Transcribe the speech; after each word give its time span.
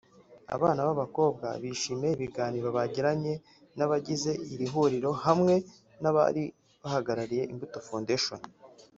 Abana 0.55 0.79
b'abakobwa 0.87 1.47
bishimiye 1.61 2.11
ibiganiro 2.15 2.67
bagiranye 2.77 3.33
n'abagize 3.77 4.31
iri 4.53 4.67
huriro 4.73 5.11
hamwe 5.25 5.53
n'abari 6.01 6.43
bahagarariye 6.81 7.43
Imbuto 7.51 7.77
Foundation 7.87 8.39